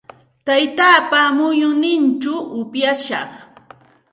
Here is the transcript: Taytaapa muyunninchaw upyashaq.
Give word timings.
Taytaapa 0.45 1.19
muyunninchaw 1.37 2.41
upyashaq. 2.61 3.31